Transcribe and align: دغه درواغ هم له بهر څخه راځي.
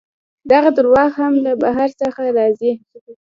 دغه 0.51 0.69
درواغ 0.77 1.11
هم 1.21 1.33
له 1.45 1.51
بهر 1.63 1.89
څخه 2.01 2.21
راځي. 2.37 2.71